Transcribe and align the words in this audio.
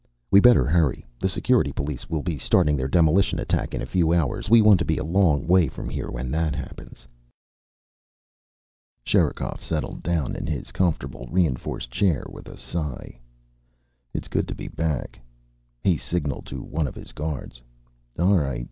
"We 0.31 0.39
better 0.39 0.65
hurry. 0.65 1.05
The 1.19 1.29
Security 1.29 1.71
police 1.71 2.09
will 2.09 2.23
be 2.23 2.39
starting 2.39 2.75
their 2.75 2.87
demolition 2.87 3.37
attack 3.37 3.75
in 3.75 3.83
a 3.83 3.85
few 3.85 4.13
hours. 4.13 4.49
We 4.49 4.59
want 4.59 4.79
to 4.79 4.83
be 4.85 4.97
a 4.97 5.03
long 5.03 5.45
way 5.45 5.67
from 5.67 5.89
here 5.91 6.09
when 6.09 6.31
that 6.31 6.53
begins." 6.75 7.07
Sherikov 9.05 9.61
settled 9.61 10.01
down 10.01 10.35
in 10.35 10.47
his 10.47 10.71
comfortable 10.71 11.27
reinforced 11.29 11.91
chair 11.91 12.25
with 12.31 12.47
a 12.47 12.57
sigh. 12.57 13.19
"It's 14.11 14.27
good 14.27 14.47
to 14.47 14.55
be 14.55 14.67
back." 14.67 15.19
He 15.83 15.97
signalled 15.97 16.47
to 16.47 16.63
one 16.63 16.87
of 16.87 16.95
his 16.95 17.11
guards. 17.11 17.61
"All 18.17 18.39
right. 18.39 18.59